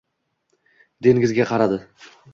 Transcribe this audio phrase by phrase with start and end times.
[1.09, 1.81] dengizga qaradi.